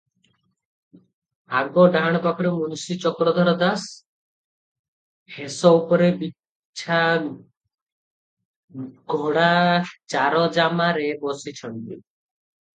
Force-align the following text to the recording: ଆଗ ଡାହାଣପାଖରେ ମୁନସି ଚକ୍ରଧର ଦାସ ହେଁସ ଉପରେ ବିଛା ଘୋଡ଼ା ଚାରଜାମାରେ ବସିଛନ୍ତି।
ଆଗ 1.57 1.81
ଡାହାଣପାଖରେ 1.95 2.53
ମୁନସି 2.55 2.97
ଚକ୍ରଧର 3.03 3.53
ଦାସ 3.59 3.91
ହେଁସ 5.35 5.73
ଉପରେ 5.81 6.07
ବିଛା 6.23 6.97
ଘୋଡ଼ା 9.15 9.47
ଚାରଜାମାରେ 10.15 11.09
ବସିଛନ୍ତି। 11.27 12.01